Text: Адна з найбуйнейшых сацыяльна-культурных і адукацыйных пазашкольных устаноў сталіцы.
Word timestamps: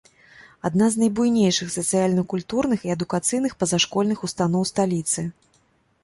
Адна 0.67 0.85
з 0.93 0.99
найбуйнейшых 1.01 1.67
сацыяльна-культурных 1.73 2.79
і 2.87 2.93
адукацыйных 2.95 3.53
пазашкольных 3.61 4.23
устаноў 4.29 4.63
сталіцы. 4.71 5.27